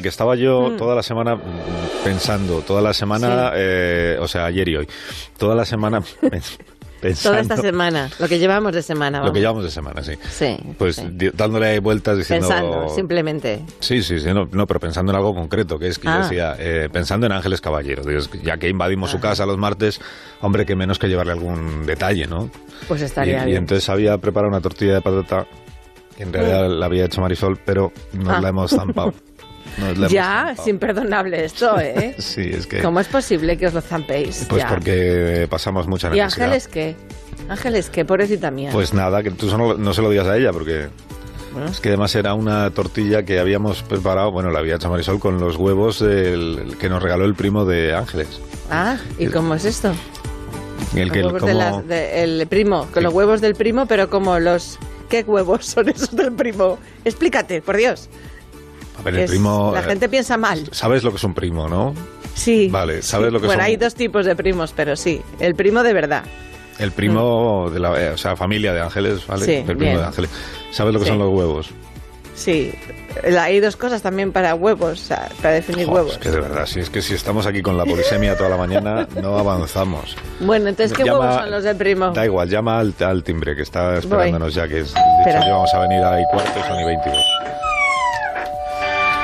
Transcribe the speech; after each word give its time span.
que 0.00 0.08
estaba 0.08 0.36
yo 0.36 0.70
mm. 0.70 0.76
toda 0.76 0.94
la 0.94 1.02
semana 1.02 1.38
pensando, 2.02 2.60
toda 2.60 2.82
la 2.82 2.92
semana, 2.92 3.52
eh, 3.54 4.18
o 4.20 4.28
sea, 4.28 4.46
ayer 4.46 4.68
y 4.68 4.76
hoy, 4.76 4.88
toda 5.38 5.54
la 5.54 5.64
semana 5.64 6.02
pensando. 6.20 6.64
Toda 7.22 7.40
esta 7.40 7.56
semana, 7.58 8.10
lo 8.18 8.28
que 8.28 8.38
llevamos 8.38 8.72
de 8.72 8.82
semana. 8.82 9.22
Lo 9.22 9.30
que 9.30 9.40
llevamos 9.40 9.62
de 9.62 9.70
semana, 9.70 10.02
sí. 10.02 10.12
Sí. 10.30 10.56
Pues 10.78 11.02
dándole 11.34 11.78
vueltas 11.80 12.16
diciendo. 12.16 12.48
Pensando, 12.48 12.88
simplemente. 12.88 13.60
Sí, 13.80 14.02
sí, 14.02 14.20
sí, 14.20 14.28
no, 14.32 14.66
pero 14.66 14.80
pensando 14.80 15.12
en 15.12 15.16
algo 15.16 15.34
concreto, 15.34 15.78
que 15.78 15.88
es 15.88 15.98
que 15.98 16.06
yo 16.06 16.14
ah. 16.14 16.22
decía, 16.22 16.56
eh, 16.58 16.88
pensando 16.90 17.26
en 17.26 17.32
Ángeles 17.32 17.60
Caballeros, 17.60 18.30
ya 18.42 18.56
que 18.56 18.70
invadimos 18.70 19.10
su 19.10 19.18
ah. 19.18 19.20
casa 19.20 19.44
los 19.44 19.58
martes, 19.58 20.00
hombre, 20.40 20.64
que 20.64 20.76
menos 20.76 20.98
que 20.98 21.08
llevarle 21.08 21.32
algún 21.32 21.84
detalle, 21.84 22.26
¿no? 22.26 22.50
Pues 22.88 23.02
estaría 23.02 23.42
y, 23.42 23.44
bien. 23.44 23.48
Y 23.50 23.56
entonces 23.56 23.86
había 23.90 24.16
preparado 24.16 24.48
una 24.48 24.62
tortilla 24.62 24.94
de 24.94 25.00
patata, 25.02 25.46
que 26.16 26.22
en 26.22 26.32
realidad 26.32 26.68
mm. 26.68 26.72
la 26.78 26.86
había 26.86 27.04
hecho 27.04 27.20
Marisol, 27.20 27.58
pero 27.66 27.92
no 28.14 28.30
ah. 28.30 28.40
la 28.40 28.48
hemos 28.48 28.70
zampado. 28.70 29.12
ya, 30.08 30.54
es 30.56 30.66
imperdonable 30.66 31.44
esto, 31.44 31.78
¿eh? 31.80 32.14
sí, 32.18 32.50
es 32.52 32.66
que... 32.66 32.82
¿Cómo 32.82 33.00
es 33.00 33.08
posible 33.08 33.56
que 33.56 33.66
os 33.66 33.74
lo 33.74 33.80
zampéis? 33.80 34.46
Pues 34.48 34.64
porque 34.64 35.46
pasamos 35.50 35.86
mucha 35.86 36.08
necesidad. 36.08 36.24
¿Y 36.24 36.42
Ángeles 36.42 36.68
qué? 36.68 36.96
Ángeles 37.48 37.90
qué, 37.90 38.04
pobrecita 38.04 38.50
mía. 38.50 38.70
Pues 38.72 38.94
nada, 38.94 39.22
que 39.22 39.30
tú 39.30 39.46
no, 39.56 39.94
se 39.94 40.02
lo 40.02 40.10
digas 40.10 40.26
a 40.26 40.36
ella, 40.36 40.52
porque... 40.52 40.88
Es 41.70 41.78
que 41.78 41.90
además 41.90 42.12
era 42.16 42.34
una 42.34 42.68
tortilla 42.70 43.22
que 43.22 43.38
habíamos 43.38 43.84
preparado, 43.84 44.32
bueno, 44.32 44.50
la 44.50 44.58
había 44.58 44.74
hecho 44.74 44.90
Marisol 44.90 45.20
con 45.20 45.38
los 45.38 45.54
huevos 45.54 46.00
del, 46.00 46.76
que 46.80 46.88
nos 46.88 47.00
regaló 47.00 47.24
el 47.26 47.36
primo 47.36 47.64
de 47.64 47.94
Ángeles. 47.94 48.40
Ah, 48.72 48.96
¿y 49.20 49.28
cómo 49.28 49.54
es 49.54 49.64
esto? 49.64 49.92
El, 50.96 51.12
que, 51.12 51.20
el 51.20 52.46
primo, 52.48 52.88
con 52.92 53.04
los 53.04 53.14
huevos 53.14 53.40
del 53.40 53.54
primo, 53.54 53.86
pero 53.86 54.10
como 54.10 54.38
los... 54.40 54.78
¿Qué 55.08 55.22
huevos 55.22 55.66
son 55.66 55.88
esos 55.88 56.14
del 56.16 56.32
primo? 56.32 56.78
Explícate, 57.04 57.62
por 57.62 57.76
Dios. 57.76 58.08
A 58.98 59.02
ver, 59.02 59.16
el 59.16 59.28
primo. 59.28 59.72
La 59.74 59.82
gente 59.82 60.08
piensa 60.08 60.36
mal. 60.36 60.68
Sabes 60.72 61.02
lo 61.02 61.10
que 61.10 61.16
es 61.16 61.24
un 61.24 61.34
primo, 61.34 61.68
¿no? 61.68 61.94
Sí. 62.34 62.68
Vale, 62.70 63.02
sabes 63.02 63.32
lo 63.32 63.40
que 63.40 63.46
bueno, 63.46 63.62
son. 63.62 63.70
hay 63.70 63.76
dos 63.76 63.94
tipos 63.94 64.26
de 64.26 64.34
primos, 64.36 64.72
pero 64.74 64.96
sí. 64.96 65.20
El 65.40 65.54
primo 65.54 65.82
de 65.82 65.92
verdad. 65.92 66.24
El 66.78 66.92
primo 66.92 67.70
de 67.72 67.78
la. 67.80 68.00
Eh, 68.00 68.10
o 68.10 68.18
sea, 68.18 68.36
familia 68.36 68.72
de 68.72 68.80
ángeles, 68.80 69.26
¿vale? 69.26 69.44
Sí, 69.44 69.52
el 69.66 69.76
primo 69.76 69.98
de 69.98 70.04
ángeles. 70.04 70.30
¿Sabes 70.70 70.92
lo 70.92 71.00
que 71.00 71.06
son 71.06 71.18
los 71.18 71.32
huevos? 71.32 71.70
Sí, 72.34 72.74
hay 73.38 73.60
dos 73.60 73.76
cosas 73.76 74.02
también 74.02 74.32
para 74.32 74.56
huevos, 74.56 75.00
o 75.00 75.04
sea, 75.04 75.28
para 75.40 75.54
definir 75.54 75.88
huevos. 75.88 76.14
Es 76.14 76.18
que 76.18 76.30
de 76.30 76.40
verdad, 76.40 76.66
si 76.66 76.80
es 76.80 76.90
que 76.90 77.00
si 77.00 77.14
estamos 77.14 77.46
aquí 77.46 77.62
con 77.62 77.78
la 77.78 77.84
polisemia 77.84 78.36
toda 78.36 78.50
la 78.50 78.56
mañana, 78.56 79.06
no 79.22 79.38
avanzamos. 79.38 80.16
Bueno, 80.40 80.68
entonces, 80.68 80.96
¿qué 80.96 81.04
huevos 81.04 81.34
son 81.34 81.50
los 81.50 81.62
del 81.62 81.76
primo? 81.76 82.10
Da 82.10 82.24
igual, 82.24 82.48
llama 82.48 82.80
al, 82.80 82.92
al 82.98 83.22
timbre 83.22 83.54
que 83.54 83.62
está 83.62 83.98
esperándonos 83.98 84.52
ya, 84.52 84.66
que 84.66 84.80
es, 84.80 84.92
dicho 84.92 85.46
yo 85.46 85.52
vamos 85.52 85.72
a 85.74 85.78
venir 85.80 86.02
a 86.02 86.20
y 86.20 86.24
cuarto, 86.24 86.60
son 86.66 86.80
y 86.80 86.84
22. 86.84 87.16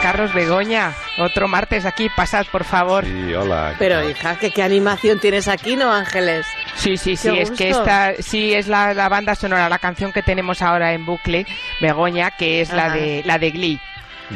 Carlos 0.02 0.32
Begoña, 0.32 0.94
otro 1.18 1.46
martes 1.46 1.84
aquí, 1.84 2.08
pasad 2.16 2.46
por 2.50 2.64
favor. 2.64 3.04
Sí, 3.04 3.34
hola. 3.34 3.74
Pero 3.78 4.08
hija, 4.08 4.36
¿qué, 4.38 4.50
qué 4.50 4.62
animación 4.62 5.20
tienes 5.20 5.46
aquí, 5.46 5.76
¿no, 5.76 5.92
Ángeles? 5.92 6.46
Sí, 6.76 6.96
sí, 6.96 7.16
sí, 7.16 7.28
es 7.38 7.50
que 7.50 7.70
esta 7.70 8.14
sí 8.18 8.54
es 8.54 8.66
la, 8.66 9.08
banda 9.08 9.34
sonora, 9.34 9.68
la 9.68 9.78
canción 9.78 10.12
que 10.12 10.22
tenemos 10.22 10.62
ahora 10.62 10.94
en 10.94 11.04
bucle, 11.04 11.46
Begoña, 11.80 12.30
que 12.30 12.62
es 12.62 12.72
la 12.72 12.90
de 12.90 13.22
la 13.26 13.38
de 13.38 13.50
Glee. 13.50 13.80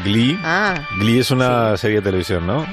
Glee. 0.03 0.39
Ah. 0.43 0.75
Glee 0.99 1.21
es 1.21 1.31
una 1.31 1.77
serie 1.77 1.99
de 1.99 2.03
televisión, 2.03 2.47
¿no? 2.47 2.67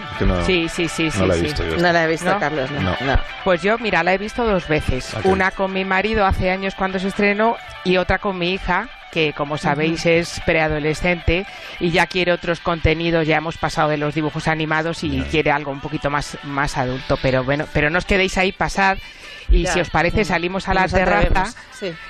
sí, 0.45 0.67
sí, 0.67 0.87
sí. 0.87 1.09
No 1.17 1.27
la 1.27 1.35
he 1.35 1.41
visto 1.41 1.63
yo. 1.63 1.77
No 1.77 1.93
la 1.93 2.03
he 2.03 2.07
visto, 2.07 2.37
Carlos, 2.39 2.69
no. 2.71 2.95
Pues 3.43 3.61
yo, 3.61 3.77
mira, 3.77 4.03
la 4.03 4.13
he 4.13 4.17
visto 4.17 4.43
dos 4.43 4.67
veces. 4.67 5.13
Ah, 5.15 5.21
una 5.25 5.51
con 5.51 5.71
mi 5.71 5.85
marido 5.85 6.25
hace 6.25 6.51
años 6.51 6.75
cuando 6.75 6.99
se 6.99 7.07
estrenó 7.07 7.55
y 7.83 7.97
otra 7.97 8.17
con 8.17 8.37
mi 8.37 8.53
hija 8.53 8.89
que 9.11 9.33
como 9.33 9.57
sabéis 9.57 10.05
es 10.05 10.41
preadolescente 10.45 11.45
y 11.79 11.91
ya 11.91 12.07
quiere 12.07 12.31
otros 12.31 12.59
contenidos, 12.59 13.27
ya 13.27 13.37
hemos 13.37 13.57
pasado 13.57 13.89
de 13.89 13.97
los 13.97 14.15
dibujos 14.15 14.47
animados 14.47 15.03
y 15.03 15.21
quiere 15.29 15.51
algo 15.51 15.71
un 15.71 15.81
poquito 15.81 16.09
más, 16.09 16.37
más 16.43 16.77
adulto, 16.77 17.17
pero 17.21 17.43
bueno, 17.43 17.65
pero 17.73 17.89
no 17.89 17.97
os 17.97 18.05
quedéis 18.05 18.37
ahí, 18.37 18.51
pasad 18.51 18.97
y 19.51 19.65
si 19.67 19.79
os 19.79 19.89
parece 19.89 20.25
salimos 20.25 20.67
a 20.67 20.73
la 20.73 20.87
terraza 20.87 21.53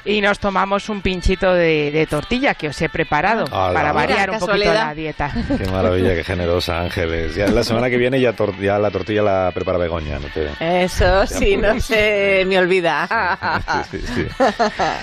y 0.06 0.22
nos 0.22 0.40
tomamos 0.40 0.90
un 0.90 1.02
pinchito 1.02 1.54
de, 1.54 2.08
tortilla 2.10 2.54
que 2.56 2.68
os 2.68 2.82
he 2.82 2.90
preparado 2.90 3.46
para 3.46 3.92
variar 3.92 4.32
un 4.32 4.40
poquito 4.40 4.74
la 4.74 4.94
dieta. 4.94 5.32
Qué 5.58 5.70
maravilla, 5.70 6.16
qué 6.16 6.24
generosa 6.24 6.82
Ángeles. 6.82 7.36
Ya 7.36 7.48
la 7.48 7.64
semana 7.64 7.90
que 7.90 7.98
viene 7.98 8.20
ya, 8.20 8.34
la 8.80 8.92
tortilla 8.92 9.22
la 9.22 9.52
prepara 9.54 9.78
Begoña. 9.78 10.20
¿no 10.20 10.66
Eso 10.66 11.26
sí, 11.26 11.58
no 11.58 11.80
se 11.80 12.44
me 12.48 12.58
olvida. 12.58 13.08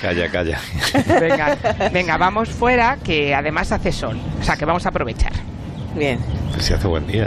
Calla, 0.01 0.29
calla. 0.31 0.61
Venga, 1.21 1.57
venga, 1.93 2.17
vamos 2.17 2.49
fuera 2.49 2.99
que 3.03 3.35
además 3.35 3.73
hace 3.73 3.93
sol, 3.93 4.19
o 4.41 4.45
sea 4.45 4.57
que 4.57 4.65
vamos 4.65 4.85
a 4.87 4.91
aprovechar. 4.91 5.33
Bien. 5.95 6.19
Pues 6.53 6.67
si 6.67 6.75
hace 6.75 6.87
buen 6.87 7.07
día. 7.07 7.27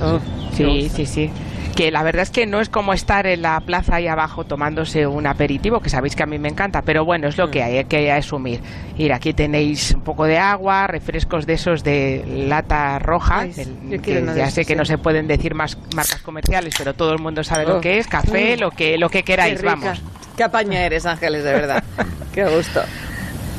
sí, 0.56 0.90
sí. 0.90 1.06
sí 1.06 1.32
que 1.72 1.92
la 1.92 2.04
verdad 2.04 2.24
es 2.24 2.30
que 2.30 2.46
no 2.46 2.62
es 2.62 2.70
como 2.70 2.94
estar 2.94 3.28
en 3.28 3.42
la 3.42 3.60
plaza 3.62 3.96
ahí 3.96 4.08
abajo 4.08 4.46
tomándose 4.46 5.08
un 5.08 5.28
aperitivo, 5.28 5.80
que 5.80 5.90
sabéis 5.90 6.16
que 6.16 6.24
a 6.24 6.26
mí 6.26 6.40
me 6.40 6.50
encanta, 6.50 6.82
pero 6.82 7.06
bueno, 7.06 7.28
es 7.28 7.38
lo 7.38 7.50
que 7.52 7.64
hay, 7.64 7.78
hay 7.78 7.86
que 7.86 8.12
asumir. 8.12 8.62
Mira, 8.98 9.18
aquí 9.18 9.34
tenéis 9.34 9.92
un 9.92 10.02
poco 10.02 10.26
de 10.26 10.38
agua, 10.38 10.88
refrescos 10.88 11.46
de 11.46 11.54
esos 11.54 11.84
de 11.84 12.24
lata 12.48 13.00
roja, 13.00 13.48
ya 13.48 14.52
sé 14.52 14.66
que 14.66 14.76
no 14.76 14.86
se 14.86 14.98
pueden 14.98 15.28
decir 15.28 15.56
más 15.56 15.78
marcas 15.96 16.22
comerciales, 16.22 16.74
pero 16.78 16.94
todo 16.94 17.14
el 17.14 17.20
mundo 17.20 17.44
sabe 17.44 17.66
lo 17.66 17.78
oh. 17.78 17.82
que 17.82 17.98
es, 17.98 18.08
café, 18.08 18.58
lo 18.58 18.72
que 18.72 18.98
lo 18.98 19.10
que 19.10 19.24
queráis, 19.24 19.62
vamos. 19.62 20.02
Qué 20.38 20.44
apaña 20.44 20.86
eres, 20.86 21.06
Ángeles, 21.06 21.44
de 21.44 21.54
verdad. 21.54 21.84
Qué 22.34 22.46
gusto. 22.46 22.82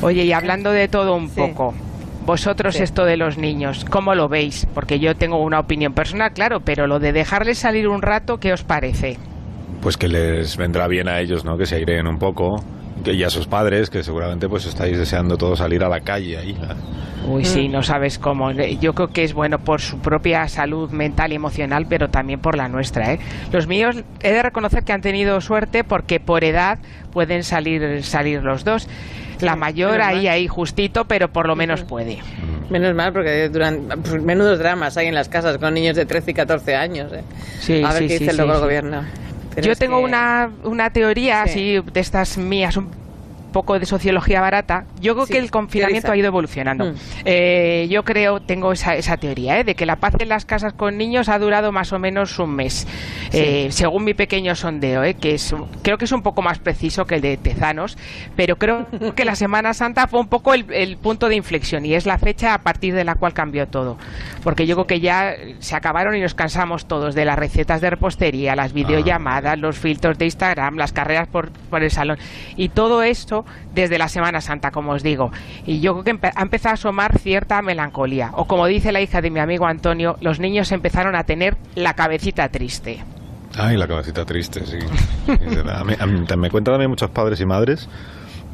Oye, 0.01 0.25
y 0.25 0.33
hablando 0.33 0.73
de 0.73 0.89
todo 0.89 1.15
un 1.15 1.31
poco, 1.31 1.75
vosotros 2.25 2.81
esto 2.81 3.05
de 3.05 3.17
los 3.17 3.39
niños, 3.39 3.85
¿cómo 3.85 4.15
lo 4.15 4.29
veis? 4.29 4.67
Porque 4.75 4.99
yo 4.99 5.15
tengo 5.15 5.43
una 5.43 5.61
opinión 5.61 5.93
personal, 5.93 6.33
claro, 6.33 6.61
pero 6.61 6.87
lo 6.87 6.99
de 6.99 7.13
dejarles 7.13 7.59
salir 7.59 7.89
un 7.89 8.03
rato, 8.03 8.39
¿qué 8.39 8.53
os 8.53 8.63
parece? 8.63 9.19
Pues 9.81 9.97
que 9.97 10.09
les 10.09 10.57
vendrá 10.57 10.87
bien 10.87 11.09
a 11.09 11.21
ellos, 11.21 11.45
¿no? 11.45 11.57
Que 11.57 11.67
se 11.67 11.77
aireen 11.77 12.07
un 12.07 12.19
poco. 12.19 12.63
Y 13.05 13.25
a 13.25 13.31
sus 13.31 13.49
padres, 13.49 13.91
que 13.91 14.05
seguramente 14.05 14.49
pues 14.49 14.65
estáis 14.67 14.97
deseando 14.97 15.37
todos 15.37 15.59
salir 15.59 15.83
a 15.83 15.89
la 15.89 16.01
calle 16.01 16.39
ahí. 16.39 16.57
Uy, 17.27 17.45
sí, 17.45 17.69
mm. 17.69 17.73
no 17.73 17.83
sabes 17.83 18.19
cómo. 18.19 18.53
Yo 18.53 18.95
creo 18.95 19.09
que 19.09 19.25
es 19.25 19.33
bueno 19.33 19.59
por 19.59 19.81
su 19.81 19.99
propia 19.99 20.47
salud 20.47 20.91
mental 20.91 21.33
y 21.33 21.37
emocional, 21.37 21.87
pero 21.89 22.09
también 22.09 22.41
por 22.41 22.57
la 22.57 22.69
nuestra. 22.69 23.13
¿eh? 23.13 23.19
Los 23.53 23.67
míos 23.67 24.05
he 24.21 24.33
de 24.33 24.43
reconocer 24.43 24.85
que 24.85 24.93
han 24.93 25.01
tenido 25.01 25.41
suerte 25.41 25.83
porque 25.83 26.21
por 26.21 26.45
edad 26.45 26.79
pueden 27.13 27.43
salir, 27.43 28.05
salir 28.05 28.43
los 28.43 28.65
dos. 28.65 28.89
La 29.43 29.57
mayor 29.57 30.01
ahí, 30.01 30.29
ahí 30.29 30.49
justito, 30.49 31.05
pero 31.05 31.29
por 31.29 31.47
lo 31.47 31.57
menos 31.57 31.83
puede. 31.83 32.19
Menos 32.71 32.95
mal, 32.95 33.13
porque 33.13 33.49
durante, 33.49 33.97
pues, 33.99 34.23
menudos 34.23 34.59
dramas 34.59 34.97
hay 34.97 35.09
en 35.09 35.15
las 35.15 35.29
casas 35.29 35.59
con 35.59 35.75
niños 35.75 35.97
de 35.97 36.07
13 36.07 36.31
y 36.31 36.35
14 36.35 36.75
años. 36.75 37.13
¿eh? 37.13 37.23
Sí, 37.61 37.83
a 37.85 37.93
ver 37.93 38.07
qué 38.07 38.19
dice 38.19 38.33
luego 38.35 38.55
el 38.55 38.61
gobierno. 38.61 39.05
Yo 39.61 39.77
tengo 39.77 39.99
una, 39.99 40.51
una 40.65 40.91
teoría 40.91 41.43
así 41.43 41.79
de 41.93 42.01
estas 42.01 42.39
mías, 42.39 42.77
un 42.79 43.02
poco 43.53 43.79
de 43.79 43.87
sociología 43.87 44.41
barata, 44.41 44.85
yo 45.01 45.15
creo 45.15 45.27
que 45.27 45.39
el 45.39 45.51
confinamiento 45.51 46.11
ha 46.11 46.17
ido 46.17 46.27
evolucionando. 46.27 46.93
Mm. 46.93 46.95
Eh, 47.25 47.87
yo 47.91 48.03
creo, 48.05 48.41
tengo 48.41 48.73
esa, 48.73 48.97
esa 48.97 49.17
teoría, 49.17 49.61
¿eh? 49.61 49.65
de 49.65 49.75
que 49.75 49.87
la 49.87 49.97
paz 49.97 50.15
en 50.19 50.29
las 50.29 50.45
casas 50.45 50.73
con 50.73 50.97
niños 50.97 51.29
ha 51.29 51.39
durado 51.39 51.73
más 51.73 51.93
o 51.93 51.99
menos 51.99 52.39
un 52.39 52.55
mes, 52.55 52.87
eh, 53.33 53.69
según 53.71 54.05
mi 54.05 54.15
pequeño 54.15 54.55
sondeo, 54.55 55.03
que 55.21 55.35
es, 55.35 55.55
creo 55.83 55.99
que 55.99 56.05
es 56.07 56.13
un 56.13 56.23
poco 56.23 56.43
más 56.43 56.59
preciso 56.59 57.05
que 57.05 57.17
el 57.17 57.21
de 57.21 57.37
Tezanos, 57.37 57.97
pero 58.37 58.57
creo 58.57 58.87
que 59.17 59.25
la 59.25 59.37
Semana 59.37 59.75
Santa 59.75 60.07
fue 60.07 60.21
un 60.21 60.29
poco 60.29 60.55
el, 60.55 60.67
el 60.73 60.97
punto 60.97 61.29
de 61.29 61.37
inflexión 61.37 61.85
y 61.87 61.95
es 61.95 62.07
la 62.07 62.19
fecha 62.19 62.55
a 62.55 62.59
partir 62.59 62.95
de 62.95 63.05
la 63.05 63.15
cual 63.15 63.33
cambió 63.35 63.69
todo. 63.69 63.99
Porque 64.43 64.67
yo 64.67 64.75
creo 64.77 64.87
que 64.87 65.01
ya 65.01 65.35
se 65.61 65.77
acabaron 65.77 66.17
y 66.17 66.21
nos 66.21 66.35
cansamos 66.35 66.87
todos 66.87 67.15
de 67.15 67.25
las 67.25 67.39
recetas 67.39 67.81
de 67.81 67.91
repostería, 67.91 68.57
las 68.57 68.73
videollamadas, 68.73 69.59
los 69.59 69.79
filtros 69.79 70.19
de 70.19 70.27
Instagram, 70.27 70.77
las 70.77 70.93
carreras 70.93 71.29
por, 71.29 71.51
por 71.51 71.83
el 71.83 71.91
salón. 71.91 72.19
Y 72.57 72.71
todo 72.71 73.03
esto 73.03 73.45
desde 73.75 73.99
la 73.99 74.09
Semana 74.09 74.41
Santa, 74.41 74.71
como 74.71 74.93
os 74.93 75.03
digo. 75.03 75.31
Y 75.67 75.81
yo 75.81 76.01
creo 76.01 76.19
que 76.19 76.27
ha 76.35 76.43
empezado 76.43 76.73
a 76.73 76.75
asomar 76.75 77.19
cierta 77.19 77.63
melancolía. 77.63 78.31
O 78.35 78.47
como 78.47 78.67
dice 78.67 78.93
la 78.93 79.01
hija 79.01 79.21
de 79.21 79.31
mi 79.31 79.41
amigo 79.41 79.67
Antonio, 79.67 80.17
los 80.21 80.41
niños 80.41 80.73
empezaron 80.73 81.15
a 81.15 81.25
tener 81.25 81.57
la 81.75 81.95
cabecita 81.95 82.49
triste. 82.49 83.05
Ay, 83.57 83.77
la 83.77 83.87
cabecita 83.87 84.25
triste, 84.25 84.65
sí. 84.65 84.79
me 86.37 86.51
cuentan 86.51 86.75
también 86.75 86.91
muchos 86.91 87.11
padres 87.11 87.41
y 87.41 87.47
madres 87.47 87.89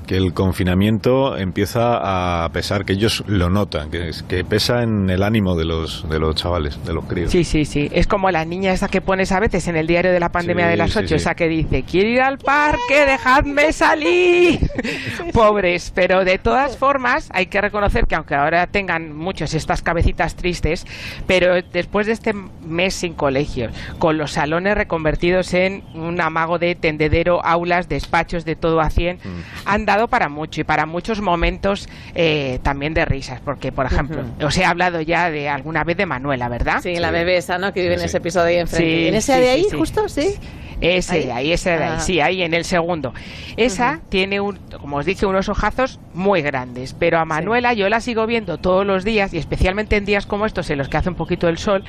que 0.09 0.17
el 0.17 0.33
confinamiento 0.33 1.37
empieza 1.37 2.45
a 2.45 2.49
pesar, 2.49 2.87
que 2.87 2.95
ellos 2.95 3.23
lo 3.27 3.51
notan, 3.51 3.91
que, 3.91 4.11
que 4.27 4.43
pesa 4.43 4.83
en 4.83 5.11
el 5.11 5.23
ánimo 5.23 5.55
de 5.55 5.67
los, 5.67 6.09
de 6.09 6.19
los 6.19 6.35
chavales, 6.35 6.83
de 6.87 6.95
los 6.95 7.05
críos. 7.05 7.31
Sí, 7.31 7.45
sí, 7.45 7.67
sí. 7.67 7.91
Es 7.93 8.07
como 8.07 8.31
la 8.31 8.47
niña 8.47 8.73
esa 8.73 8.89
que 8.89 9.03
pones 9.03 9.33
a 9.33 9.39
veces 9.39 9.69
en 9.69 9.77
el 9.77 9.87
diario 9.87 10.11
de 10.11 10.19
la 10.19 10.33
pandemia 10.33 10.67
de 10.67 10.79
las 10.79 10.97
ocho, 10.97 11.15
esa 11.15 11.35
que 11.35 11.47
dice, 11.47 11.83
quiero 11.83 12.09
ir 12.09 12.23
al 12.23 12.39
parque, 12.39 13.05
dejadme 13.07 13.73
salir. 13.75 14.61
Pobres, 15.35 15.93
pero 15.95 16.25
de 16.25 16.39
todas 16.39 16.79
formas 16.79 17.29
hay 17.35 17.47
que 17.47 17.61
reconocer 17.61 18.07
que 18.07 18.15
aunque 18.15 18.35
ahora 18.35 18.67
tengan 18.67 19.15
muchos 19.15 19.53
estas 19.53 19.83
cabecitas 19.83 20.37
tristes, 20.37 20.87
pero 21.27 21.61
después 21.61 22.07
de 22.07 22.15
este 22.15 22.33
mes 22.33 22.95
sin 22.95 23.13
colegios, 23.13 23.75
con 23.99 24.17
los 24.17 24.33
salones 24.33 24.75
reconvertidos 24.75 25.53
en 25.53 25.85
un 25.95 26.19
amago 26.19 26.59
de 26.59 26.75
tendedero, 26.75 27.45
aulas, 27.45 27.91
despachos 27.91 28.47
de 28.47 28.57
todo 28.57 28.81
a 28.81 28.89
100, 28.89 29.17
mm. 29.17 29.21
han 29.67 29.85
dado 29.85 29.98
dado 29.99 30.09
para 30.09 30.29
mucho 30.29 30.61
y 30.61 30.65
para 30.65 30.87
muchos 30.87 31.21
momentos 31.21 31.89
eh, 32.15 32.59
también 32.63 32.95
de 32.95 33.05
risas, 33.05 33.41
porque, 33.41 33.73
por 33.73 33.87
ejemplo, 33.87 34.25
os 34.43 34.57
he 34.57 34.65
hablado 34.65 35.01
ya 35.01 35.31
de 35.31 35.49
alguna 35.49 35.85
vez 35.85 35.97
de 35.97 36.07
Manuela, 36.07 36.49
¿verdad? 36.49 36.81
Sí, 36.83 36.97
la 36.97 37.11
bebé 37.11 37.37
esa, 37.37 37.59
¿no? 37.59 37.73
Que 37.73 37.83
vive 37.83 37.95
en 37.95 38.01
ese 38.01 38.19
episodio 38.19 38.47
ahí 38.47 38.57
enfrente. 38.57 39.09
¿En 39.09 39.15
ese 39.15 39.39
de 39.39 39.51
ahí, 39.51 39.67
justo? 39.71 40.09
Sí. 40.09 40.37
Ese 40.81 41.27
de 41.27 41.33
ahí, 41.33 41.53
ese 41.53 41.71
de 41.71 41.85
ahí, 41.85 41.95
ah. 41.97 42.01
sí, 42.01 42.21
ahí 42.21 42.43
en 42.43 42.55
el 42.55 42.65
segundo. 42.65 43.13
Esa 43.57 44.01
tiene, 44.09 44.41
un, 44.41 44.59
como 44.81 44.99
os 44.99 45.07
dije, 45.07 45.27
unos 45.27 45.49
ojazos 45.49 45.99
muy 46.15 46.41
grandes, 46.41 46.95
pero 46.95 47.19
a 47.19 47.25
Manuela 47.25 47.73
yo 47.73 47.89
la 47.89 48.01
sigo 48.01 48.27
viendo 48.27 48.59
todos 48.59 48.87
los 48.87 49.03
días 49.03 49.35
y 49.35 49.39
especialmente 49.39 49.97
en 49.97 50.05
días 50.05 50.27
como 50.27 50.47
estos 50.47 50.71
en 50.71 50.79
los 50.79 50.89
que 50.89 50.97
hace 50.97 51.09
un 51.09 51.17
poquito 51.17 51.49
el 51.49 51.59
sol, 51.59 51.85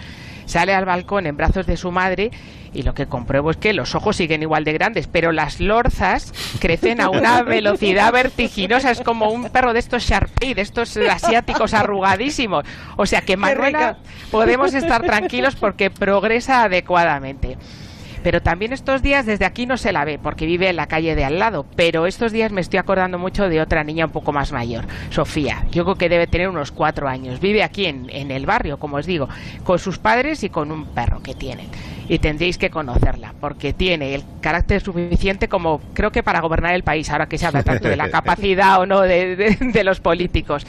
sale 0.50 0.74
al 0.74 0.86
balcón 0.86 1.28
en 1.28 1.38
brazos 1.38 1.68
de 1.68 1.78
su 1.78 1.92
madre 1.92 2.31
y 2.74 2.84
lo 2.84 2.94
que 2.94 3.07
compruebo 3.07 3.51
es 3.51 3.57
que 3.57 3.74
los 3.74 3.96
ojos 3.96 4.16
siguen 4.16 4.42
igual 4.42 4.63
de 4.63 4.74
grandes, 4.74 5.07
pero 5.07 5.31
las 5.31 5.60
lorzas 5.60 6.34
crecen 6.60 7.01
a 7.01 7.10
una 7.10 7.44
velocidad 7.44 8.12
vertiginosa. 8.12 8.92
Es 8.92 9.01
como 9.01 9.30
un 9.30 9.50
perro 9.50 9.74
de 9.74 9.80
estos 9.80 10.04
Sharpei, 10.04 10.54
de 10.54 10.62
estos 10.62 10.98
asiáticos 10.98 11.74
arrugadísimos. 11.74 12.66
O 12.98 13.06
sea 13.06 13.22
que 13.22 13.38
Manuela 13.38 13.98
podemos 14.31 14.74
estar 14.74 15.01
tranquilos 15.04 15.56
porque 15.56 15.90
progresa 15.90 16.63
adecuadamente. 16.63 17.57
Pero 18.24 18.42
también 18.42 18.74
estos 18.74 19.01
días 19.01 19.25
desde 19.25 19.45
aquí 19.45 19.66
no 19.66 19.77
se 19.77 19.92
la 19.92 20.06
ve 20.06 20.19
porque 20.21 20.45
vive 20.45 20.69
en 20.69 20.75
la 20.75 20.88
calle 20.88 21.16
de 21.16 21.24
al 21.24 21.39
lado. 21.39 21.66
Pero 21.75 22.06
estos 22.06 22.31
días 22.31 22.51
me 22.51 22.62
estoy 22.62 22.80
acordando 22.80 23.18
mucho 23.18 23.50
de 23.50 23.62
otra 23.62 23.83
niña 23.83 24.06
un 24.06 24.12
poco 24.12 24.31
más 24.31 24.51
mayor, 24.51 24.86
Sofía. 25.10 25.66
Yo 25.71 25.83
creo 25.83 25.95
que 25.95 26.10
debe 26.10 26.27
tener 26.27 26.50
unos 26.50 26.71
cuatro 26.71 27.07
años. 27.07 27.39
Vive 27.39 27.63
aquí 27.63 27.86
en, 27.86 28.07
en 28.10 28.31
el 28.31 28.45
barrio, 28.45 28.77
como 28.77 28.98
os 28.98 29.06
digo, 29.06 29.30
con 29.63 29.80
sus 29.80 29.98
padres 29.98 30.44
y 30.44 30.50
con 30.50 30.71
un 30.71 30.86
perro 30.86 31.21
que 31.21 31.33
tienen. 31.33 31.68
Y 32.07 32.19
tendréis 32.19 32.57
que 32.57 32.69
conocerla 32.69 33.36
porque 33.39 33.71
tiene 33.71 34.16
el 34.16 34.24
carácter 34.42 34.81
suficiente 34.81 35.48
como 35.48 35.80
creo 35.94 36.12
que 36.12 36.24
para 36.24 36.42
gobernar 36.42 36.74
el 36.74 36.83
país, 36.83 37.10
ahora 37.10 37.27
que 37.27 37.38
se 37.38 37.45
habla 37.45 37.63
tanto 37.63 37.88
de 37.88 37.95
la 37.95 38.10
capacidad 38.12 38.80
o 38.81 38.86
no 38.86 39.01
de, 39.01 39.57
de 39.60 39.83
los 39.83 40.00
políticos. 40.00 40.66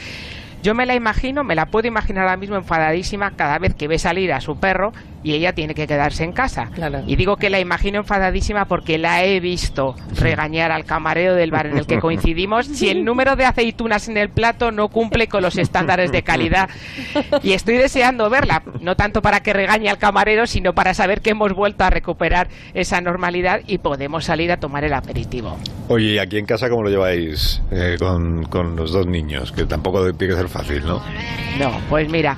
Yo 0.62 0.75
me 0.75 0.85
la 0.85 0.94
imagino, 0.94 1.43
me 1.43 1.55
la 1.55 1.67
puedo 1.67 1.88
imaginar 1.88 2.25
ahora 2.25 2.37
mismo 2.37 2.56
enfadadísima 2.56 3.31
cada 3.31 3.58
vez 3.58 3.75
que 3.75 3.88
ve 3.88 3.99
salir 3.99 4.31
a 4.35 4.43
su 4.43 4.58
perro 4.58 4.93
y 5.22 5.34
ella 5.34 5.52
tiene 5.52 5.75
que 5.75 5.87
quedarse 5.87 6.25
en 6.25 6.32
casa. 6.32 6.70
Y 7.06 7.17
digo 7.17 7.37
que 7.37 7.50
la 7.50 7.61
imagino 7.61 7.99
enfadadísima 7.99 8.64
porque 8.64 8.99
la 8.99 9.25
he 9.25 9.40
visto 9.40 9.94
regañar 10.17 10.72
al 10.72 10.84
camarero 10.84 11.34
del 11.34 11.50
bar 11.50 11.67
en 11.67 11.78
el 11.78 11.87
que 11.87 11.99
coincidimos 11.99 12.67
si 12.67 12.88
el 12.88 13.05
número 13.05 13.37
de 13.37 13.44
aceitunas 13.44 14.08
en 14.08 14.17
el 14.17 14.31
plato 14.31 14.72
no 14.72 14.88
cumple 14.88 15.28
con 15.28 15.43
los 15.43 15.58
estándares 15.58 16.12
de 16.12 16.22
calidad. 16.22 16.70
Y 17.43 17.52
estoy 17.52 17.76
deseando 17.76 18.31
verla, 18.31 18.62
no 18.81 18.96
tanto 18.96 19.22
para 19.22 19.40
que 19.40 19.52
regañe 19.52 19.88
al 19.88 19.99
camarero, 19.99 20.46
sino 20.46 20.75
para 20.75 20.94
saber 20.94 21.20
que 21.20 21.31
hemos 21.31 21.52
vuelto 21.52 21.84
a 21.84 21.90
recuperar 21.90 22.49
esa 22.75 23.00
normalidad 23.00 23.61
y 23.66 23.78
podemos 23.78 24.25
salir 24.25 24.52
a 24.52 24.58
tomar 24.58 24.84
el 24.84 24.94
aperitivo. 24.94 25.56
Oye, 25.88 26.14
¿y 26.14 26.19
aquí 26.19 26.38
en 26.38 26.46
casa 26.46 26.69
cómo 26.69 26.82
lo 26.82 26.90
lleváis 26.90 27.62
eh, 27.70 27.96
con, 27.99 28.44
con 28.44 28.76
los 28.76 28.93
dos 28.93 29.06
niños? 29.06 29.52
Que 29.52 29.64
tampoco 29.64 30.12
tiene 30.12 30.34
que 30.34 30.40
ser 30.40 30.49
fácil, 30.49 30.84
¿no? 30.84 31.02
No, 31.58 31.81
pues 31.88 32.08
mira, 32.08 32.37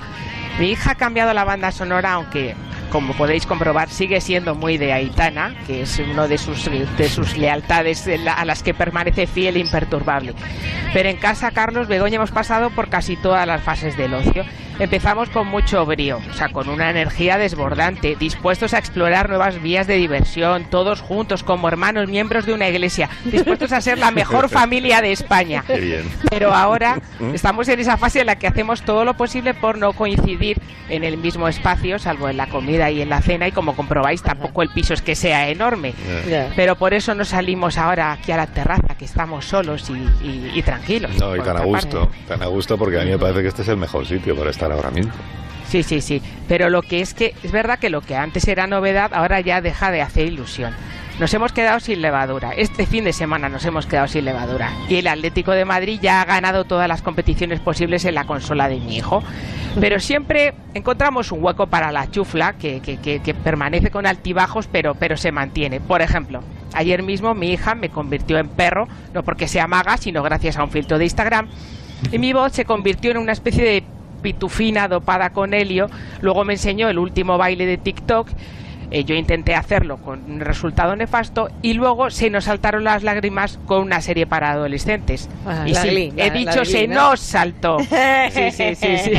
mi 0.58 0.70
hija 0.70 0.92
ha 0.92 0.94
cambiado 0.94 1.32
la 1.32 1.44
banda 1.44 1.72
sonora, 1.72 2.12
aunque 2.12 2.54
como 2.92 3.14
podéis 3.14 3.46
comprobar, 3.46 3.88
sigue 3.88 4.20
siendo 4.20 4.54
muy 4.54 4.76
de 4.76 4.92
Aitana, 4.92 5.54
que 5.66 5.82
es 5.82 5.98
uno 5.98 6.28
de 6.28 6.36
sus, 6.36 6.70
de 6.70 7.08
sus 7.08 7.38
lealtades 7.38 8.06
a 8.28 8.44
las 8.44 8.62
que 8.62 8.74
permanece 8.74 9.26
fiel 9.26 9.56
e 9.56 9.60
imperturbable. 9.60 10.34
Pero 10.92 11.08
en 11.08 11.16
casa, 11.16 11.52
Carlos 11.52 11.88
Begoña, 11.88 12.16
hemos 12.16 12.32
pasado 12.32 12.68
por 12.68 12.90
casi 12.90 13.16
todas 13.16 13.46
las 13.46 13.62
fases 13.62 13.96
del 13.96 14.12
ocio. 14.12 14.44
Empezamos 14.82 15.30
con 15.30 15.46
mucho 15.46 15.86
brío, 15.86 16.20
o 16.28 16.34
sea, 16.34 16.48
con 16.48 16.68
una 16.68 16.90
energía 16.90 17.38
desbordante, 17.38 18.16
dispuestos 18.18 18.74
a 18.74 18.78
explorar 18.78 19.28
nuevas 19.28 19.62
vías 19.62 19.86
de 19.86 19.94
diversión, 19.94 20.64
todos 20.70 21.00
juntos, 21.00 21.44
como 21.44 21.68
hermanos, 21.68 22.08
miembros 22.08 22.46
de 22.46 22.52
una 22.52 22.68
iglesia, 22.68 23.08
dispuestos 23.24 23.70
a 23.70 23.80
ser 23.80 23.98
la 23.98 24.10
mejor 24.10 24.48
familia 24.50 25.00
de 25.00 25.12
España. 25.12 25.62
Pero 26.28 26.52
ahora 26.52 27.00
estamos 27.32 27.68
en 27.68 27.78
esa 27.78 27.96
fase 27.96 28.22
en 28.22 28.26
la 28.26 28.40
que 28.40 28.48
hacemos 28.48 28.82
todo 28.82 29.04
lo 29.04 29.14
posible 29.14 29.54
por 29.54 29.78
no 29.78 29.92
coincidir 29.92 30.60
en 30.88 31.04
el 31.04 31.16
mismo 31.16 31.46
espacio, 31.46 32.00
salvo 32.00 32.28
en 32.28 32.36
la 32.36 32.48
comida 32.48 32.90
y 32.90 33.02
en 33.02 33.08
la 33.08 33.22
cena 33.22 33.46
y 33.46 33.52
como 33.52 33.76
comprobáis 33.76 34.20
tampoco 34.20 34.62
el 34.62 34.70
piso 34.70 34.94
es 34.94 35.00
que 35.00 35.14
sea 35.14 35.48
enorme. 35.48 35.94
Pero 36.56 36.74
por 36.74 36.92
eso 36.92 37.14
no 37.14 37.24
salimos 37.24 37.78
ahora 37.78 38.10
aquí 38.10 38.32
a 38.32 38.36
la 38.36 38.48
terraza, 38.48 38.96
que 38.98 39.04
estamos 39.04 39.44
solos 39.44 39.88
y, 39.90 40.60
tranquilos. 40.62 41.16
No, 41.20 41.36
y 41.36 41.40
tan 41.40 41.56
a 41.56 41.60
gusto, 41.60 42.10
tan 42.26 42.42
a 42.42 42.46
gusto 42.46 42.76
porque 42.76 43.00
a 43.00 43.04
mí 43.04 43.10
me 43.10 43.18
parece 43.18 43.42
que 43.42 43.48
este 43.48 43.62
es 43.62 43.68
el 43.68 43.76
mejor 43.76 44.06
sitio 44.06 44.36
para 44.36 44.50
estar 44.50 44.71
ahora 44.72 44.90
mismo. 44.90 45.12
Sí, 45.68 45.82
sí, 45.82 46.00
sí. 46.00 46.20
Pero 46.48 46.68
lo 46.68 46.82
que 46.82 47.00
es 47.00 47.14
que 47.14 47.34
es 47.42 47.50
verdad 47.50 47.78
que 47.78 47.88
lo 47.88 48.02
que 48.02 48.14
antes 48.14 48.46
era 48.46 48.66
novedad 48.66 49.10
ahora 49.14 49.40
ya 49.40 49.60
deja 49.60 49.90
de 49.90 50.02
hacer 50.02 50.26
ilusión. 50.26 50.74
Nos 51.18 51.32
hemos 51.34 51.52
quedado 51.52 51.78
sin 51.78 52.02
levadura. 52.02 52.52
Este 52.56 52.86
fin 52.86 53.04
de 53.04 53.12
semana 53.12 53.48
nos 53.48 53.64
hemos 53.64 53.86
quedado 53.86 54.08
sin 54.08 54.24
levadura. 54.24 54.70
Y 54.88 54.96
el 54.96 55.06
Atlético 55.06 55.52
de 55.52 55.64
Madrid 55.64 55.98
ya 56.02 56.20
ha 56.20 56.24
ganado 56.24 56.64
todas 56.64 56.88
las 56.88 57.02
competiciones 57.02 57.60
posibles 57.60 58.04
en 58.04 58.14
la 58.14 58.24
consola 58.24 58.68
de 58.68 58.80
mi 58.80 58.96
hijo. 58.96 59.22
Pero 59.78 60.00
siempre 60.00 60.54
encontramos 60.74 61.30
un 61.32 61.42
hueco 61.42 61.66
para 61.66 61.92
la 61.92 62.10
chufla 62.10 62.54
que, 62.54 62.80
que, 62.80 63.34
permanece 63.34 63.90
con 63.90 64.06
altibajos, 64.06 64.66
pero, 64.66 64.94
pero 64.94 65.16
se 65.16 65.32
mantiene. 65.32 65.80
Por 65.80 66.02
ejemplo, 66.02 66.42
ayer 66.74 67.02
mismo 67.02 67.34
mi 67.34 67.52
hija 67.52 67.74
me 67.74 67.88
convirtió 67.88 68.38
en 68.38 68.48
perro, 68.48 68.88
no 69.14 69.22
porque 69.22 69.48
sea 69.48 69.66
maga, 69.66 69.96
sino 69.98 70.22
gracias 70.22 70.56
a 70.56 70.64
un 70.64 70.70
filtro 70.70 70.98
de 70.98 71.04
Instagram. 71.04 71.48
Y 72.10 72.18
mi 72.18 72.32
voz 72.32 72.52
se 72.52 72.64
convirtió 72.64 73.10
en 73.10 73.18
una 73.18 73.32
especie 73.32 73.64
de 73.64 73.84
pitufina 74.22 74.88
dopada 74.88 75.30
con 75.30 75.52
helio. 75.52 75.90
Luego 76.20 76.44
me 76.44 76.54
enseñó 76.54 76.88
el 76.88 76.98
último 76.98 77.36
baile 77.36 77.66
de 77.66 77.76
TikTok 77.76 78.28
eh, 78.94 79.04
yo 79.04 79.14
intenté 79.14 79.54
hacerlo 79.54 79.96
con 79.96 80.30
un 80.30 80.40
resultado 80.40 80.94
nefasto 80.96 81.48
y 81.62 81.72
luego 81.72 82.10
se 82.10 82.28
nos 82.28 82.44
saltaron 82.44 82.84
las 82.84 83.02
lágrimas 83.02 83.58
con 83.64 83.80
una 83.80 84.02
serie 84.02 84.26
para 84.26 84.50
adolescentes. 84.50 85.30
Ah, 85.46 85.64
y 85.66 85.74
sí, 85.74 86.12
he 86.14 86.30
dicho 86.30 86.66
se 86.66 86.86
nos 86.86 87.18
saltó. 87.20 87.78
Sí, 88.32 88.50
sí, 88.50 88.74
sí, 88.74 88.98
sí. 88.98 89.12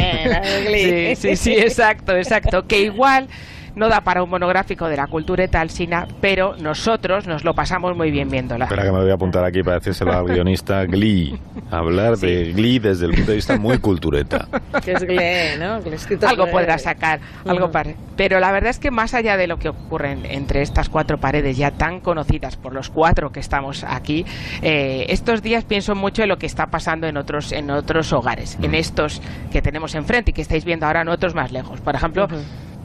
sí, 0.73 1.15
sí, 1.15 1.35
sí, 1.35 1.53
exacto, 1.53 2.15
exacto. 2.15 2.67
Que 2.67 2.83
igual 2.83 3.27
no 3.75 3.89
da 3.89 4.01
para 4.01 4.23
un 4.23 4.29
monográfico 4.29 4.87
de 4.87 4.97
la 4.97 5.07
cultura 5.07 5.43
Sina, 5.67 6.07
pero 6.21 6.55
nosotros 6.57 7.27
nos 7.27 7.43
lo 7.43 7.53
pasamos 7.53 7.95
muy 7.95 8.11
bien 8.11 8.29
viéndola. 8.29 8.65
Espera 8.65 8.83
que 8.83 8.91
me 8.91 9.01
voy 9.01 9.11
a 9.11 9.13
apuntar 9.13 9.43
aquí 9.45 9.63
para 9.63 9.77
decírselo 9.77 10.13
al 10.13 10.25
guionista 10.25 10.85
Glee. 10.85 11.39
Hablar 11.71 12.17
de 12.17 12.53
Glee 12.53 12.79
desde 12.79 13.05
el 13.05 13.13
punto 13.13 13.31
de 13.31 13.35
vista 13.35 13.57
muy 13.57 13.77
cultureta. 13.79 14.47
Que 14.83 14.93
es 14.93 15.03
Glee, 15.03 15.57
¿no? 15.59 15.79
algo 16.27 16.47
podrá 16.47 16.77
sacar, 16.77 17.19
algo 17.45 17.71
Pero 18.15 18.39
la 18.39 18.51
verdad 18.51 18.69
es 18.69 18.79
que 18.79 18.91
más 18.91 19.13
allá 19.13 19.37
de 19.37 19.47
lo 19.47 19.57
que 19.57 19.69
ocurre 19.69 20.17
entre 20.29 20.61
estas 20.61 20.89
cuatro 20.89 21.17
paredes 21.17 21.57
ya 21.57 21.71
tan 21.71 21.99
conocidas 21.99 22.57
por 22.57 22.73
los 22.73 22.89
cuatro 22.89 23.31
que 23.31 23.39
estamos 23.39 23.83
aquí, 23.83 24.25
eh, 24.61 25.05
estos 25.09 25.41
días 25.41 25.63
pienso 25.63 25.95
mucho 25.95 26.23
en 26.23 26.29
lo 26.29 26.37
que 26.37 26.45
está 26.45 26.67
pasando 26.67 27.07
en 27.07 27.17
otros, 27.17 27.51
en 27.51 27.69
otros 27.71 28.11
hogares, 28.13 28.57
en 28.61 28.75
estos 28.75 29.21
que 29.51 29.61
tenemos 29.61 29.95
enfrente 29.95 30.31
y 30.31 30.33
que 30.33 30.41
estáis 30.41 30.65
viendo 30.65 30.85
ahora 30.85 31.01
en 31.01 31.09
otros 31.09 31.33
más 31.33 31.51
lejos. 31.51 31.81
Por 31.81 31.95
ejemplo, 31.95 32.27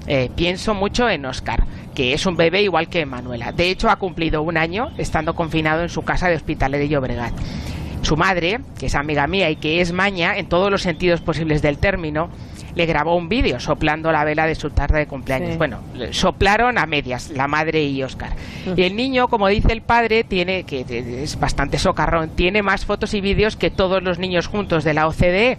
eh, 0.09 0.31
pienso 0.35 0.73
mucho 0.73 1.09
en 1.09 1.27
Oscar, 1.27 1.65
que 1.95 2.15
es 2.15 2.25
un 2.25 2.35
bebé 2.35 2.63
igual 2.63 2.89
que 2.89 3.05
Manuela. 3.05 3.53
De 3.53 3.69
hecho, 3.69 3.91
ha 3.91 3.97
cumplido 3.97 4.41
un 4.41 4.57
año 4.57 4.91
estando 4.97 5.35
confinado 5.35 5.83
en 5.83 5.91
su 5.91 6.03
casa 6.03 6.29
de 6.29 6.37
hospital 6.37 6.73
de 6.73 6.89
Llobregat. 6.89 7.35
Su 8.01 8.17
madre, 8.17 8.61
que 8.79 8.87
es 8.87 8.95
amiga 8.95 9.27
mía 9.27 9.51
y 9.51 9.57
que 9.57 9.83
es 9.83 9.93
maña 9.93 10.39
en 10.39 10.49
todos 10.49 10.71
los 10.71 10.81
sentidos 10.81 11.21
posibles 11.21 11.61
del 11.61 11.77
término, 11.77 12.31
le 12.75 12.87
grabó 12.87 13.17
un 13.17 13.29
vídeo 13.29 13.61
soplando 13.61 14.11
la 14.11 14.25
vela 14.25 14.47
de 14.47 14.55
su 14.55 14.71
tarde 14.71 15.01
de 15.01 15.07
cumpleaños. 15.07 15.59
Bueno, 15.59 15.81
soplaron 16.13 16.79
a 16.79 16.87
medias, 16.87 17.29
la 17.31 17.47
madre 17.47 17.85
y 17.85 18.03
Oscar. 18.03 18.33
Y 18.77 18.85
el 18.85 18.97
niño, 18.97 19.29
como 19.29 19.49
dice 19.49 19.73
el 19.73 19.83
padre, 19.83 20.25
tiene, 20.25 20.65
que 20.65 20.87
es 21.23 21.39
bastante 21.39 21.79
socarrón, 21.79 22.31
tiene 22.31 22.63
más 22.63 22.87
fotos 22.87 23.13
y 23.13 23.21
vídeos 23.21 23.57
que 23.57 23.71
todos 23.71 24.03
los 24.03 24.19
niños 24.19 24.47
juntos 24.47 24.85
de 24.85 24.95
la 24.95 25.07
OCDE 25.07 25.59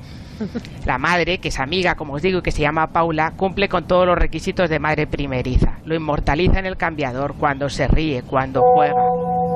la 0.85 0.97
madre, 0.97 1.39
que 1.39 1.49
es 1.49 1.59
amiga, 1.59 1.95
como 1.95 2.13
os 2.13 2.21
digo, 2.21 2.39
y 2.39 2.41
que 2.41 2.51
se 2.51 2.61
llama 2.61 2.87
Paula, 2.87 3.33
cumple 3.35 3.69
con 3.69 3.87
todos 3.87 4.05
los 4.05 4.17
requisitos 4.17 4.69
de 4.69 4.79
madre 4.79 5.07
primeriza. 5.07 5.79
Lo 5.85 5.95
inmortaliza 5.95 6.59
en 6.59 6.65
el 6.65 6.77
cambiador, 6.77 7.35
cuando 7.39 7.69
se 7.69 7.87
ríe, 7.87 8.23
cuando 8.23 8.61
juega. 8.73 9.01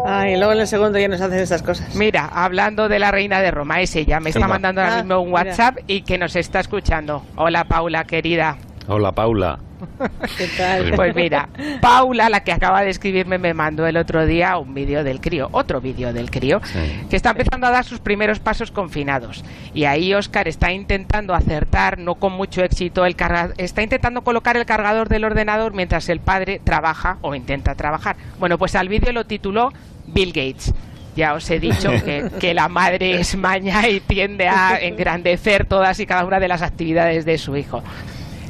Ay, 0.05 0.35
luego 0.37 0.51
en 0.51 0.59
el 0.59 0.67
segundo 0.67 0.99
ya 0.99 1.07
nos 1.07 1.21
hacen 1.21 1.39
estas 1.39 1.63
cosas. 1.63 1.95
Mira, 1.95 2.25
hablando 2.25 2.89
de 2.89 2.99
la 2.99 3.11
reina 3.11 3.41
de 3.41 3.51
Roma, 3.51 3.81
es 3.81 3.95
ella. 3.95 4.19
Me 4.19 4.31
está 4.31 4.47
mandando 4.47 4.81
ahora 4.81 4.95
ah, 4.95 4.97
mismo 4.97 5.19
un 5.19 5.31
WhatsApp 5.31 5.77
y 5.87 6.01
que 6.01 6.17
nos 6.17 6.35
está 6.35 6.59
escuchando. 6.59 7.23
Hola, 7.35 7.63
Paula, 7.65 8.03
querida. 8.03 8.57
Hola, 8.87 9.13
Paula. 9.13 9.59
¿Qué 10.37 10.47
tal? 10.57 10.91
Pues 10.95 11.15
mira, 11.15 11.47
Paula, 11.81 12.29
la 12.29 12.43
que 12.43 12.51
acaba 12.51 12.81
de 12.81 12.89
escribirme, 12.89 13.37
me 13.37 13.53
mandó 13.53 13.87
el 13.87 13.97
otro 13.97 14.25
día 14.25 14.57
un 14.57 14.73
vídeo 14.73 15.03
del 15.03 15.21
crío, 15.21 15.49
otro 15.51 15.79
vídeo 15.79 16.11
del 16.13 16.29
crío, 16.31 16.61
que 17.09 17.15
está 17.15 17.31
empezando 17.31 17.67
a 17.67 17.71
dar 17.71 17.85
sus 17.85 17.99
primeros 17.99 18.39
pasos 18.39 18.71
confinados. 18.71 19.43
Y 19.73 19.85
ahí 19.85 20.13
Oscar 20.13 20.47
está 20.47 20.71
intentando 20.71 21.33
acertar, 21.33 21.97
no 21.97 22.15
con 22.15 22.33
mucho 22.33 22.63
éxito, 22.63 23.05
el 23.05 23.15
está 23.57 23.83
intentando 23.83 24.21
colocar 24.21 24.57
el 24.57 24.65
cargador 24.65 25.07
del 25.07 25.23
ordenador 25.23 25.73
mientras 25.73 26.09
el 26.09 26.19
padre 26.19 26.59
trabaja 26.63 27.17
o 27.21 27.35
intenta 27.35 27.75
trabajar. 27.75 28.17
Bueno, 28.39 28.57
pues 28.57 28.75
al 28.75 28.89
vídeo 28.89 29.13
lo 29.13 29.25
tituló 29.25 29.71
Bill 30.07 30.33
Gates. 30.33 30.73
Ya 31.15 31.35
os 31.35 31.47
he 31.51 31.59
dicho 31.59 31.91
que, 32.03 32.27
que, 32.39 32.55
la 32.55 32.69
madre 32.69 33.19
es 33.19 33.35
maña 33.35 33.87
y 33.87 33.99
tiende 33.99 34.47
a 34.47 34.77
engrandecer 34.81 35.65
todas 35.65 35.99
y 35.99 36.07
cada 36.07 36.25
una 36.25 36.39
de 36.39 36.47
las 36.47 36.63
actividades 36.63 37.23
de 37.23 37.37
su 37.37 37.55
hijo. 37.55 37.83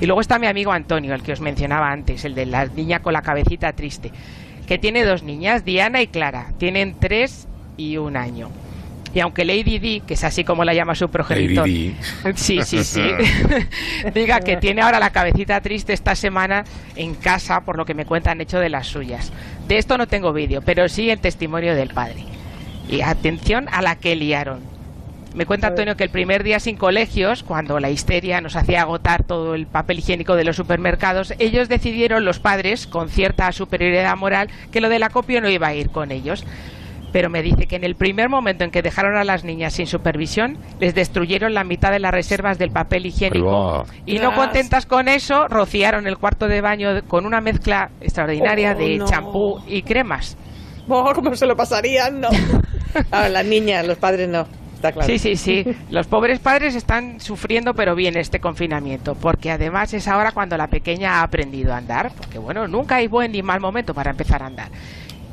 Y 0.03 0.05
luego 0.05 0.19
está 0.19 0.37
mi 0.37 0.47
amigo 0.47 0.73
Antonio, 0.73 1.15
el 1.15 1.23
que 1.23 1.31
os 1.31 1.39
mencionaba 1.39 1.89
antes, 1.89 2.25
el 2.25 2.35
de 2.35 2.45
la 2.45 2.65
niña 2.65 2.99
con 2.99 3.13
la 3.13 3.21
cabecita 3.21 3.71
triste, 3.71 4.11
que 4.67 4.77
tiene 4.77 5.05
dos 5.05 5.23
niñas, 5.23 5.63
Diana 5.63 6.01
y 6.01 6.07
Clara. 6.07 6.51
Tienen 6.57 6.99
tres 6.99 7.47
y 7.77 7.95
un 7.95 8.17
año. 8.17 8.49
Y 9.13 9.21
aunque 9.21 9.45
Lady 9.45 9.79
Di, 9.79 10.01
que 10.01 10.15
es 10.15 10.25
así 10.25 10.43
como 10.43 10.65
la 10.65 10.73
llama 10.73 10.93
su 10.93 11.09
progenitor, 11.09 11.69
sí, 12.35 12.59
sí, 12.65 12.83
sí, 12.83 13.01
diga 14.13 14.41
que 14.41 14.57
tiene 14.57 14.81
ahora 14.81 14.99
la 14.99 15.11
cabecita 15.11 15.61
triste 15.61 15.93
esta 15.93 16.15
semana 16.15 16.65
en 16.97 17.15
casa 17.15 17.61
por 17.61 17.77
lo 17.77 17.85
que 17.85 17.93
me 17.93 18.05
cuentan 18.05 18.41
hecho 18.41 18.59
de 18.59 18.67
las 18.67 18.87
suyas. 18.87 19.31
De 19.69 19.77
esto 19.77 19.97
no 19.97 20.07
tengo 20.07 20.33
vídeo, 20.33 20.61
pero 20.65 20.89
sí 20.89 21.11
el 21.11 21.19
testimonio 21.19 21.75
del 21.75 21.93
padre. 21.93 22.25
Y 22.89 22.99
atención 22.99 23.69
a 23.71 23.81
la 23.81 23.95
que 23.95 24.17
liaron. 24.17 24.59
Me 25.33 25.47
cuenta 25.47 25.67
Antonio 25.67 25.95
que 25.95 26.03
el 26.03 26.11
primer 26.11 26.43
día 26.43 26.59
sin 26.59 26.77
colegios, 26.77 27.41
cuando 27.41 27.79
la 27.79 27.89
histeria 27.89 28.39
nos 28.39 28.55
hacía 28.55 28.81
agotar 28.81 29.23
todo 29.23 29.55
el 29.55 29.65
papel 29.65 29.99
higiénico 29.99 30.35
de 30.35 30.43
los 30.43 30.55
supermercados, 30.55 31.33
ellos 31.39 31.69
decidieron, 31.69 32.23
los 32.23 32.39
padres, 32.39 32.85
con 32.85 33.09
cierta 33.09 33.51
superioridad 33.51 34.15
moral, 34.15 34.49
que 34.71 34.79
lo 34.79 34.89
del 34.89 35.01
acopio 35.01 35.41
no 35.41 35.49
iba 35.49 35.67
a 35.67 35.73
ir 35.73 35.89
con 35.89 36.11
ellos. 36.11 36.45
Pero 37.11 37.29
me 37.29 37.41
dice 37.41 37.65
que 37.67 37.75
en 37.75 37.83
el 37.83 37.95
primer 37.95 38.29
momento 38.29 38.63
en 38.63 38.71
que 38.71 38.81
dejaron 38.83 39.17
a 39.17 39.23
las 39.23 39.43
niñas 39.43 39.73
sin 39.73 39.87
supervisión, 39.87 40.57
les 40.79 40.93
destruyeron 40.93 41.53
la 41.53 41.63
mitad 41.63 41.91
de 41.91 41.99
las 41.99 42.11
reservas 42.11 42.59
del 42.59 42.69
papel 42.71 43.07
higiénico. 43.07 43.85
Y 44.05 44.19
no 44.19 44.33
contentas 44.35 44.85
con 44.85 45.07
eso, 45.07 45.47
rociaron 45.47 46.05
el 46.07 46.17
cuarto 46.17 46.47
de 46.47 46.61
baño 46.61 46.89
con 47.07 47.25
una 47.25 47.41
mezcla 47.41 47.89
extraordinaria 48.01 48.73
oh, 48.75 48.79
de 48.79 49.01
champú 49.05 49.61
y 49.67 49.81
cremas. 49.81 50.37
Oh, 50.87 51.11
¿Cómo 51.13 51.35
se 51.35 51.45
lo 51.45 51.55
pasarían? 51.55 52.21
No. 52.21 52.29
A 53.11 53.29
las 53.29 53.45
niñas, 53.45 53.87
los 53.87 53.97
padres 53.97 54.27
no. 54.27 54.47
Sí, 55.05 55.17
sí, 55.19 55.35
sí. 55.35 55.65
Los 55.89 56.07
pobres 56.07 56.39
padres 56.39 56.75
están 56.75 57.19
sufriendo, 57.19 57.73
pero 57.73 57.95
bien, 57.95 58.17
este 58.17 58.39
confinamiento, 58.39 59.15
porque 59.15 59.51
además 59.51 59.93
es 59.93 60.07
ahora 60.07 60.31
cuando 60.31 60.57
la 60.57 60.67
pequeña 60.67 61.19
ha 61.19 61.23
aprendido 61.23 61.73
a 61.73 61.77
andar, 61.77 62.11
porque 62.15 62.37
bueno, 62.37 62.67
nunca 62.67 62.95
hay 62.95 63.07
buen 63.07 63.31
ni 63.31 63.41
mal 63.41 63.59
momento 63.59 63.93
para 63.93 64.11
empezar 64.11 64.43
a 64.43 64.47
andar. 64.47 64.69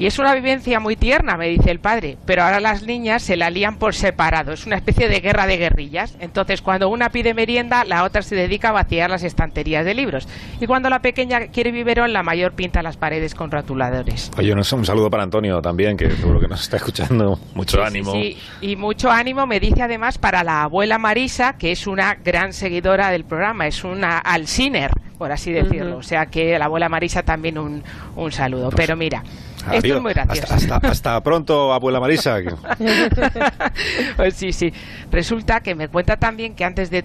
Y 0.00 0.06
es 0.06 0.18
una 0.18 0.34
vivencia 0.34 0.80
muy 0.80 0.96
tierna, 0.96 1.36
me 1.36 1.46
dice 1.48 1.70
el 1.70 1.78
padre, 1.78 2.16
pero 2.24 2.42
ahora 2.42 2.58
las 2.58 2.84
niñas 2.84 3.22
se 3.22 3.36
la 3.36 3.50
lían 3.50 3.76
por 3.76 3.94
separado, 3.94 4.54
es 4.54 4.64
una 4.64 4.76
especie 4.76 5.10
de 5.10 5.20
guerra 5.20 5.46
de 5.46 5.58
guerrillas. 5.58 6.16
Entonces, 6.20 6.62
cuando 6.62 6.88
una 6.88 7.10
pide 7.10 7.34
merienda, 7.34 7.84
la 7.84 8.04
otra 8.04 8.22
se 8.22 8.34
dedica 8.34 8.70
a 8.70 8.72
vaciar 8.72 9.10
las 9.10 9.24
estanterías 9.24 9.84
de 9.84 9.92
libros. 9.92 10.26
Y 10.58 10.66
cuando 10.66 10.88
la 10.88 11.02
pequeña 11.02 11.48
quiere 11.48 11.70
biberón, 11.70 12.14
la 12.14 12.22
mayor 12.22 12.52
pinta 12.52 12.82
las 12.82 12.96
paredes 12.96 13.34
con 13.34 13.50
rotuladores. 13.50 14.30
Oye, 14.38 14.54
un 14.54 14.64
saludo 14.64 15.10
para 15.10 15.22
Antonio 15.22 15.60
también, 15.60 15.98
que 15.98 16.10
seguro 16.10 16.40
que 16.40 16.48
nos 16.48 16.62
está 16.62 16.78
escuchando. 16.78 17.38
Mucho 17.54 17.84
ánimo. 17.84 18.12
Sí, 18.12 18.38
y 18.62 18.76
mucho 18.76 19.10
ánimo 19.10 19.46
me 19.46 19.60
dice 19.60 19.82
además 19.82 20.16
para 20.16 20.42
la 20.42 20.62
abuela 20.62 20.96
Marisa, 20.96 21.58
que 21.58 21.72
es 21.72 21.86
una 21.86 22.14
gran 22.14 22.54
seguidora 22.54 23.10
del 23.10 23.24
programa, 23.24 23.66
es 23.66 23.84
una 23.84 24.16
alciner, 24.16 24.92
por 25.18 25.30
así 25.30 25.52
decirlo. 25.52 25.98
O 25.98 26.02
sea 26.02 26.24
que 26.24 26.58
la 26.58 26.64
abuela 26.64 26.88
Marisa 26.88 27.22
también 27.22 27.58
un, 27.58 27.82
un 28.16 28.32
saludo. 28.32 28.70
Pero 28.74 28.96
mira, 28.96 29.22
esto 29.72 29.96
es 29.96 30.02
muy 30.02 30.12
gracioso. 30.12 30.78
Hasta, 30.82 31.22
pronto, 31.22 31.72
abuela 31.72 32.00
Marisa. 32.00 32.38
pues 34.16 34.34
sí, 34.34 34.52
sí. 34.52 34.72
Resulta 35.10 35.60
que 35.60 35.74
me 35.74 35.88
cuenta 35.88 36.16
también 36.16 36.54
que 36.54 36.64
antes 36.64 36.90
de, 36.90 37.02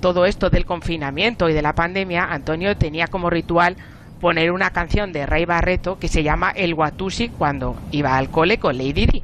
todo 0.00 0.26
esto 0.26 0.50
del 0.50 0.64
confinamiento 0.64 1.48
y 1.48 1.52
de 1.52 1.62
la 1.62 1.74
pandemia, 1.74 2.24
Antonio 2.24 2.76
tenía 2.76 3.06
como 3.06 3.30
ritual 3.30 3.76
poner 4.20 4.52
una 4.52 4.70
canción 4.70 5.12
de 5.12 5.26
Rey 5.26 5.44
Barreto 5.44 5.98
que 5.98 6.08
se 6.08 6.22
llama 6.22 6.50
El 6.50 6.74
Watusi 6.74 7.28
cuando 7.28 7.76
iba 7.90 8.16
al 8.16 8.30
cole 8.30 8.58
con 8.58 8.78
Lady 8.78 9.06
Di. 9.06 9.22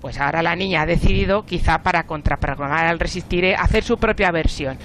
Pues 0.00 0.20
ahora 0.20 0.42
la 0.42 0.54
niña 0.54 0.82
ha 0.82 0.86
decidido, 0.86 1.46
quizá 1.46 1.82
para 1.82 2.04
contraprogramar 2.04 2.86
al 2.86 3.00
Resistiré, 3.00 3.56
hacer 3.56 3.84
su 3.84 3.96
propia 3.96 4.30
versión 4.30 4.76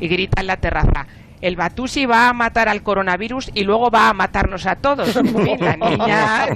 y 0.00 0.08
grita 0.08 0.42
en 0.42 0.48
la 0.48 0.58
terraza 0.58 1.06
el 1.40 1.56
Batusi 1.56 2.06
va 2.06 2.28
a 2.28 2.32
matar 2.32 2.68
al 2.68 2.82
coronavirus 2.82 3.50
y 3.54 3.64
luego 3.64 3.90
va 3.90 4.08
a 4.08 4.12
matarnos 4.12 4.66
a 4.66 4.76
todos. 4.76 5.14
la 5.60 5.76
niña 5.76 6.48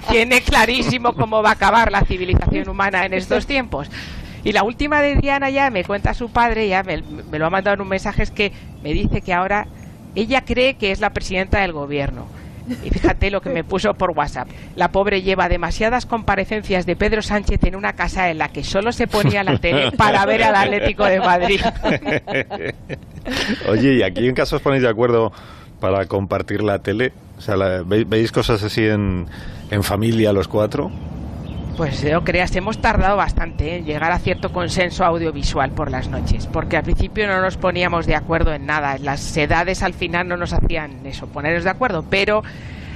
tiene 0.10 0.40
clarísimo 0.40 1.14
cómo 1.14 1.42
va 1.42 1.50
a 1.50 1.52
acabar 1.52 1.90
la 1.92 2.02
civilización 2.02 2.68
humana 2.68 3.06
en 3.06 3.14
estos 3.14 3.46
tiempos. 3.46 3.90
Y 4.44 4.52
la 4.52 4.64
última 4.64 5.00
de 5.00 5.16
Diana 5.16 5.50
ya 5.50 5.70
me 5.70 5.84
cuenta 5.84 6.14
su 6.14 6.30
padre, 6.30 6.68
ya 6.68 6.82
me, 6.82 7.02
me 7.30 7.38
lo 7.38 7.46
ha 7.46 7.50
mandado 7.50 7.74
en 7.74 7.80
un 7.82 7.88
mensaje, 7.88 8.24
es 8.24 8.30
que 8.32 8.52
me 8.82 8.92
dice 8.92 9.20
que 9.20 9.32
ahora 9.32 9.68
ella 10.14 10.44
cree 10.44 10.74
que 10.74 10.90
es 10.90 11.00
la 11.00 11.10
presidenta 11.10 11.60
del 11.60 11.72
gobierno 11.72 12.26
y 12.84 12.90
fíjate 12.90 13.30
lo 13.30 13.40
que 13.40 13.50
me 13.50 13.64
puso 13.64 13.94
por 13.94 14.10
WhatsApp. 14.10 14.48
La 14.76 14.92
pobre 14.92 15.22
lleva 15.22 15.48
demasiadas 15.48 16.06
comparecencias 16.06 16.86
de 16.86 16.96
Pedro 16.96 17.22
Sánchez 17.22 17.62
en 17.64 17.76
una 17.76 17.94
casa 17.94 18.30
en 18.30 18.38
la 18.38 18.48
que 18.48 18.64
solo 18.64 18.92
se 18.92 19.06
ponía 19.06 19.42
la 19.42 19.58
tele 19.58 19.92
para 19.96 20.24
ver 20.26 20.42
al 20.42 20.54
Atlético 20.54 21.04
de 21.04 21.20
Madrid. 21.20 21.60
Oye, 23.68 23.94
¿y 23.94 24.02
aquí 24.02 24.28
en 24.28 24.34
casa 24.34 24.56
os 24.56 24.62
ponéis 24.62 24.82
de 24.82 24.88
acuerdo 24.88 25.32
para 25.80 26.06
compartir 26.06 26.62
la 26.62 26.80
tele? 26.80 27.12
O 27.38 27.40
sea, 27.40 27.56
¿veis 27.84 28.30
cosas 28.30 28.62
así 28.62 28.84
en, 28.84 29.26
en 29.70 29.82
familia 29.82 30.32
los 30.32 30.48
cuatro? 30.48 30.90
Pues 31.76 32.04
no 32.04 32.22
creas, 32.22 32.54
hemos 32.54 32.78
tardado 32.78 33.16
bastante 33.16 33.76
en 33.76 33.86
llegar 33.86 34.12
a 34.12 34.18
cierto 34.18 34.52
consenso 34.52 35.04
audiovisual 35.04 35.70
por 35.70 35.90
las 35.90 36.08
noches, 36.08 36.46
porque 36.46 36.76
al 36.76 36.82
principio 36.82 37.26
no 37.26 37.40
nos 37.40 37.56
poníamos 37.56 38.06
de 38.06 38.14
acuerdo 38.14 38.52
en 38.52 38.66
nada, 38.66 38.98
las 38.98 39.34
edades 39.36 39.82
al 39.82 39.94
final 39.94 40.28
no 40.28 40.36
nos 40.36 40.52
hacían 40.52 41.04
eso, 41.06 41.28
ponernos 41.28 41.64
de 41.64 41.70
acuerdo, 41.70 42.04
pero 42.08 42.42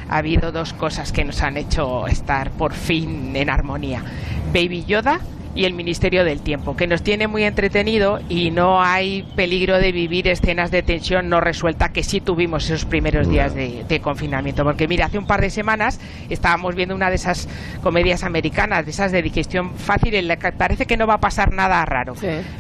ha 0.08 0.18
habido 0.18 0.52
dos 0.52 0.74
cosas 0.74 1.10
que 1.10 1.24
nos 1.24 1.42
han 1.42 1.56
hecho 1.56 2.06
estar 2.06 2.50
por 2.50 2.74
fin 2.74 3.34
en 3.34 3.48
armonía. 3.48 4.02
Baby 4.52 4.84
Yoda 4.84 5.20
y 5.56 5.64
el 5.64 5.72
Ministerio 5.72 6.24
del 6.24 6.40
Tiempo, 6.40 6.76
que 6.76 6.86
nos 6.86 7.02
tiene 7.02 7.26
muy 7.26 7.42
entretenido 7.44 8.20
y 8.28 8.50
no 8.50 8.82
hay 8.82 9.22
peligro 9.34 9.78
de 9.78 9.90
vivir 9.90 10.28
escenas 10.28 10.70
de 10.70 10.82
tensión 10.82 11.30
no 11.30 11.40
resuelta 11.40 11.88
que 11.88 12.02
sí 12.02 12.20
tuvimos 12.20 12.66
esos 12.66 12.84
primeros 12.84 13.28
días 13.28 13.54
de, 13.54 14.00
confinamiento. 14.02 14.62
Porque 14.62 14.86
mira, 14.86 15.06
hace 15.06 15.18
un 15.18 15.26
par 15.26 15.40
de 15.40 15.48
semanas 15.48 15.98
estábamos 16.28 16.74
viendo 16.74 16.94
una 16.94 17.08
de 17.08 17.16
esas 17.16 17.48
comedias 17.82 18.22
americanas, 18.22 18.84
de 18.84 18.90
esas 18.90 19.10
de 19.10 19.22
digestión 19.22 19.74
fácil, 19.74 20.14
en 20.14 20.28
la 20.28 20.36
que 20.36 20.52
parece 20.52 20.84
que 20.84 20.98
no 20.98 21.06
va 21.06 21.14
a 21.14 21.20
pasar 21.20 21.52
nada 21.52 21.82
raro. 21.86 22.14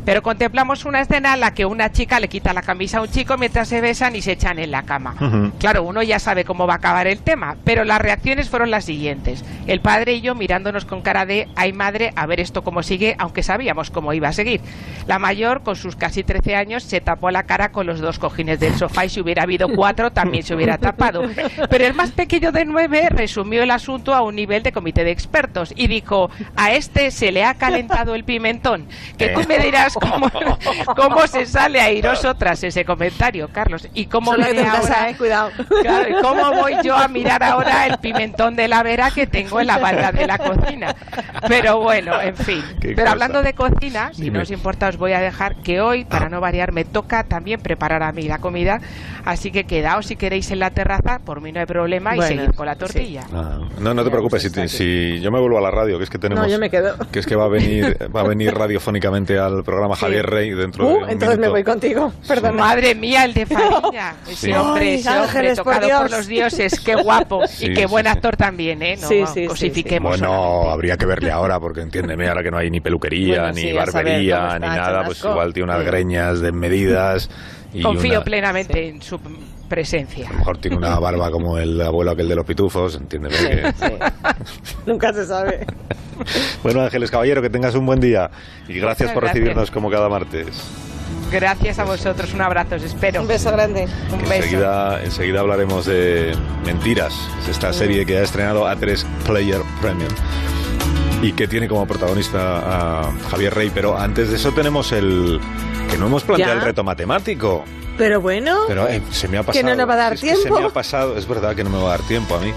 Pero 0.04 0.22
contemplamos 0.22 0.86
una 0.86 1.02
escena 1.02 1.34
en 1.34 1.40
la 1.40 1.52
que 1.52 1.66
una 1.66 1.92
chica 1.92 2.18
le 2.18 2.28
quita 2.28 2.54
la 2.54 2.62
camisa 2.62 2.98
a 2.98 3.02
un 3.02 3.08
chico 3.08 3.36
mientras 3.36 3.68
se 3.68 3.82
besan 3.82 4.16
y 4.16 4.22
se 4.22 4.32
echan 4.32 4.58
en 4.58 4.70
la 4.70 4.84
cama. 4.84 5.52
Claro, 5.58 5.82
uno 5.82 6.02
ya 6.02 6.18
sabe 6.18 6.44
cómo 6.44 6.66
va 6.66 6.74
a 6.74 6.76
acabar 6.76 7.06
el 7.06 7.18
tema, 7.18 7.56
pero 7.64 7.84
las 7.84 8.00
reacciones 8.00 8.48
fueron 8.48 8.70
las 8.70 8.86
siguientes. 8.86 9.44
El 9.66 9.80
padre 9.80 10.14
y 10.14 10.22
yo 10.22 10.34
mirándonos 10.34 10.86
con 10.86 11.02
cara 11.02 11.26
de, 11.26 11.48
ay 11.54 11.74
madre, 11.74 12.12
a 12.16 12.24
ver 12.24 12.40
esto 12.40 12.62
cómo 12.62 12.82
sigue, 12.86 13.16
aunque 13.18 13.42
sabíamos 13.42 13.90
cómo 13.90 14.12
iba 14.12 14.28
a 14.28 14.32
seguir. 14.32 14.60
La 15.06 15.18
mayor, 15.18 15.62
con 15.62 15.76
sus 15.76 15.96
casi 15.96 16.24
13 16.24 16.56
años, 16.56 16.82
se 16.82 17.00
tapó 17.00 17.30
la 17.30 17.44
cara 17.44 17.72
con 17.72 17.86
los 17.86 18.00
dos 18.00 18.18
cojines 18.18 18.60
del 18.60 18.74
sofá 18.74 19.04
y 19.04 19.08
si 19.08 19.20
hubiera 19.20 19.42
habido 19.42 19.68
cuatro 19.68 20.10
también 20.12 20.42
se 20.42 20.54
hubiera 20.54 20.78
tapado. 20.78 21.22
Pero 21.68 21.84
el 21.84 21.94
más 21.94 22.12
pequeño 22.12 22.52
de 22.52 22.64
nueve 22.64 23.08
resumió 23.10 23.62
el 23.62 23.70
asunto 23.70 24.14
a 24.14 24.22
un 24.22 24.36
nivel 24.36 24.62
de 24.62 24.72
comité 24.72 25.04
de 25.04 25.10
expertos 25.10 25.72
y 25.76 25.86
dijo, 25.86 26.30
a 26.56 26.72
este 26.72 27.10
se 27.10 27.32
le 27.32 27.44
ha 27.44 27.54
calentado 27.54 28.14
el 28.14 28.24
pimentón. 28.24 28.86
Que 29.18 29.28
tú 29.28 29.40
me 29.48 29.58
dirás 29.58 29.94
cómo, 29.94 30.30
cómo 30.96 31.26
se 31.26 31.46
sale 31.46 31.80
airoso 31.80 32.34
tras 32.34 32.62
ese 32.64 32.84
comentario, 32.84 33.48
Carlos. 33.52 33.88
Y 33.94 34.06
cómo 34.06 34.32
ahora, 34.32 35.10
eh, 35.10 35.14
cuidado. 35.16 35.50
¿Cómo 36.22 36.52
voy 36.52 36.74
yo 36.82 36.96
a 36.96 37.08
mirar 37.08 37.42
ahora 37.42 37.86
el 37.86 37.98
pimentón 37.98 38.56
de 38.56 38.68
la 38.68 38.82
vera 38.82 39.10
que 39.10 39.26
tengo 39.26 39.60
en 39.60 39.66
la 39.66 39.78
balda 39.78 40.12
de 40.12 40.26
la 40.26 40.38
cocina? 40.38 40.94
Pero 41.48 41.80
bueno, 41.80 42.20
en 42.20 42.36
fin. 42.36 42.62
Pero 42.80 43.10
hablando 43.10 43.42
de 43.42 43.54
cocina, 43.54 44.12
si 44.12 44.30
no 44.30 44.42
os 44.42 44.50
importa, 44.50 44.88
os 44.88 44.96
voy 44.96 45.12
a 45.12 45.20
dejar 45.20 45.56
que 45.56 45.80
hoy, 45.80 46.04
para 46.04 46.26
ah. 46.26 46.28
no 46.28 46.40
variar, 46.40 46.72
me 46.72 46.84
toca 46.84 47.24
también 47.24 47.60
preparar 47.60 48.02
a 48.02 48.12
mí 48.12 48.22
la 48.22 48.38
comida. 48.38 48.78
Así 49.24 49.50
que 49.50 49.64
quedaos 49.64 50.06
si 50.06 50.16
queréis 50.16 50.50
en 50.50 50.60
la 50.60 50.70
terraza, 50.70 51.18
por 51.24 51.40
mí 51.40 51.50
no 51.52 51.60
hay 51.60 51.66
problema, 51.66 52.16
y 52.16 52.22
seguir 52.22 52.52
con 52.54 52.66
la 52.66 52.76
tortilla. 52.76 53.24
Ah, 53.32 53.58
no, 53.80 53.92
no 53.92 54.04
te 54.04 54.10
preocupes, 54.10 54.42
si, 54.68 55.20
yo 55.20 55.30
me 55.30 55.40
vuelvo 55.40 55.58
a 55.58 55.60
la 55.60 55.70
radio, 55.70 55.98
que 55.98 56.04
es 56.04 56.10
que 56.10 56.18
tenemos. 56.18 56.50
yo 56.50 56.58
me 56.58 56.70
quedo. 56.70 56.96
Que 57.10 57.18
es 57.18 57.26
que 57.26 57.34
va 57.34 57.46
a 57.46 57.48
venir, 57.48 57.96
va 58.14 58.20
a 58.20 58.28
venir 58.28 58.54
radiofónicamente 58.54 59.38
al 59.38 59.62
programa 59.64 59.96
Javier 59.96 60.26
Rey 60.26 60.50
dentro 60.50 60.86
uh, 60.86 61.06
de. 61.06 61.12
entonces 61.12 61.38
me 61.38 61.48
voy 61.48 61.64
contigo. 61.64 62.12
Perdón. 62.26 62.56
Madre 62.66 62.94
mía, 62.94 63.24
el 63.24 63.34
de 63.34 63.46
Fariña. 63.46 64.14
Ese 64.28 64.56
hombre, 64.56 64.94
ese 64.94 65.10
hombre 65.10 65.54
tocado 65.54 65.88
por, 65.98 66.10
los 66.10 66.26
dioses, 66.26 66.80
qué 66.80 66.94
guapo. 66.94 67.42
y 67.60 67.74
qué 67.74 67.86
buen 67.86 68.06
actor 68.06 68.36
también, 68.36 68.82
¿eh? 68.82 68.96
No, 68.96 69.08
cosifiquemos. 69.48 70.18
Bueno, 70.18 70.70
habría 70.70 70.96
que 70.96 71.06
verle 71.06 71.30
ahora, 71.30 71.58
porque 71.58 71.80
entiéndeme, 71.80 72.28
ahora 72.28 72.42
que 72.42 72.50
no 72.50 72.58
hay 72.58 72.65
ni 72.70 72.80
peluquería, 72.80 73.50
ni 73.52 73.72
barbería, 73.72 74.58
ni 74.58 74.66
nada, 74.66 75.04
pues 75.04 75.22
igual 75.24 75.52
tiene 75.52 75.72
unas 75.72 75.84
greñas 75.84 76.40
de 76.40 76.52
medidas. 76.52 77.30
Y 77.72 77.82
Confío 77.82 78.22
plenamente 78.22 78.88
en 78.88 79.02
su 79.02 79.18
presencia. 79.68 80.28
A 80.28 80.32
lo 80.32 80.38
mejor 80.38 80.58
tiene 80.58 80.76
una 80.76 80.98
barba 80.98 81.30
como 81.30 81.58
el 81.58 81.80
abuelo 81.80 82.12
aquel 82.12 82.28
de 82.28 82.36
los 82.36 82.44
pitufos, 82.44 82.96
entiéndeme 82.96 83.36
que... 83.36 83.72
Nunca 84.86 85.12
se 85.12 85.26
sabe. 85.26 85.66
bueno, 86.62 86.82
Ángeles 86.82 87.10
Caballero, 87.10 87.42
que 87.42 87.50
tengas 87.50 87.74
un 87.74 87.86
buen 87.86 88.00
día 88.00 88.30
y 88.68 88.78
gracias 88.78 89.12
por 89.12 89.24
recibirnos 89.24 89.70
como 89.70 89.90
cada 89.90 90.08
martes. 90.08 90.46
Gracias 91.30 91.78
a 91.80 91.84
vosotros, 91.84 92.32
un 92.34 92.40
abrazo, 92.40 92.76
os 92.76 92.84
espero. 92.84 93.20
Un 93.20 93.28
beso 93.28 93.50
grande. 93.50 93.88
Un 94.12 94.20
beso. 94.20 94.34
Enseguida, 94.34 95.02
enseguida 95.02 95.40
hablaremos 95.40 95.86
de 95.86 96.32
Mentiras, 96.64 97.14
esta 97.50 97.72
serie 97.72 98.06
que 98.06 98.18
ha 98.18 98.22
estrenado 98.22 98.64
A3 98.64 99.04
Player 99.26 99.60
Premium 99.82 100.12
y 101.22 101.32
que 101.32 101.48
tiene 101.48 101.68
como 101.68 101.86
protagonista 101.86 103.02
a 103.06 103.12
Javier 103.30 103.54
Rey. 103.54 103.70
Pero 103.74 103.98
antes 103.98 104.30
de 104.30 104.36
eso 104.36 104.52
tenemos 104.52 104.92
el 104.92 105.40
que 105.90 105.98
no 105.98 106.06
hemos 106.06 106.24
planteado 106.24 106.54
el 106.54 106.60
reto 106.62 106.84
matemático. 106.84 107.64
Pero 107.96 108.20
bueno, 108.20 108.64
pero 108.68 108.86
eh, 108.88 109.00
se 109.10 109.26
me 109.26 109.38
ha 109.38 109.42
pasado. 109.42 109.64
Que 109.64 109.70
no 109.70 109.74
nos 109.74 109.88
va 109.88 109.94
a 109.94 109.96
dar 109.96 110.18
tiempo. 110.18 110.42
se 110.42 110.50
me 110.50 110.64
ha 110.64 110.68
pasado, 110.68 111.16
es 111.16 111.26
verdad 111.26 111.54
que 111.54 111.64
no 111.64 111.70
me 111.70 111.78
va 111.78 111.94
a 111.94 111.98
dar 111.98 112.02
tiempo 112.02 112.34
a 112.34 112.40
mí. 112.40 112.52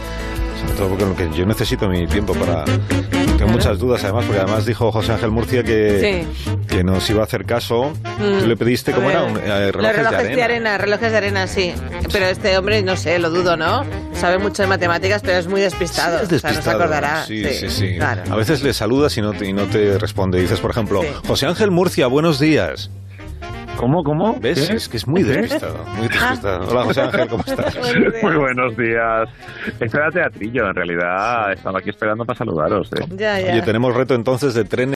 sobre 0.60 0.74
todo 0.74 0.90
porque 0.90 1.30
yo 1.34 1.46
necesito 1.46 1.88
mi 1.88 2.08
tiempo 2.08 2.34
para... 2.34 2.66
Tengo 3.38 3.54
muchas 3.54 3.80
dudas 3.80 4.04
además, 4.04 4.26
porque 4.26 4.42
además 4.42 4.66
dijo 4.66 4.92
José 4.92 5.14
Ángel 5.14 5.32
Murcia 5.32 5.64
que, 5.64 6.28
que 6.68 6.84
nos 6.84 7.10
iba 7.10 7.22
a 7.22 7.24
hacer 7.24 7.46
caso. 7.46 7.94
Tú 8.42 8.46
le 8.46 8.58
pediste, 8.58 8.92
¿cómo 8.92 9.10
era? 9.10 9.26
Eh, 9.30 9.72
relojes, 9.72 10.36
de, 10.36 10.44
arena. 10.44 10.78
Relojes 10.78 11.10
de 11.10 11.18
arena, 11.18 11.48
sí. 11.48 11.74
Pero 12.12 12.26
este 12.26 12.58
hombre, 12.58 12.84
no 12.84 12.98
sé, 12.98 13.18
lo 13.18 13.30
dudo, 13.30 13.56
¿no? 13.56 13.86
Sabe 14.20 14.38
mucho 14.38 14.64
de 14.64 14.68
matemáticas, 14.68 15.22
pero 15.22 15.38
es 15.38 15.48
muy 15.48 15.62
despistado. 15.62 16.20
es 16.22 16.28
despistado. 16.30 16.60
O 16.60 16.62
sea, 16.62 16.74
no 16.74 16.80
se 16.80 16.84
acordará. 16.84 17.24
Sí, 17.24 17.46
sí, 17.54 17.70
sí. 17.70 17.98
A 18.00 18.36
veces 18.36 18.62
le 18.62 18.74
saludas 18.74 19.18
y 19.18 19.22
no 19.22 19.32
te, 19.32 19.48
y 19.48 19.54
no 19.54 19.66
te 19.66 19.98
responde. 19.98 20.42
Dices, 20.42 20.60
por 20.60 20.72
ejemplo, 20.72 21.02
José 21.26 21.46
Ángel 21.48 21.72
Murcia, 21.72 22.08
buenos 22.08 22.38
días. 22.40 22.92
¿Cómo, 23.78 24.04
cómo? 24.04 24.38
¿Ves? 24.42 24.70
Es 24.70 24.90
que 24.90 24.98
es 24.98 25.08
muy 25.08 25.24
despistado, 25.24 25.86
muy 25.96 26.10
despistado. 26.10 26.68
Hola, 26.70 26.84
José 26.84 27.00
Ángel, 27.00 27.30
¿cómo 27.30 27.44
estás? 27.48 27.78
muy 28.22 28.36
buenos 28.36 28.76
días. 28.76 29.30
Esto 29.80 29.98
era 30.00 30.12
teatrillo, 30.12 30.68
en 30.68 30.76
realidad 30.76 31.54
estaba 31.54 31.80
aquí 31.80 31.90
esperando 31.90 32.26
para 32.26 32.38
saludaros. 32.38 32.90
¿eh? 33.00 33.06
Ya, 33.12 33.40
ya. 33.40 33.54
Oye, 33.54 33.62
tenemos 33.62 33.96
reto 33.96 34.16
entonces 34.16 34.54
de 34.54 34.66
trenes 34.66 34.88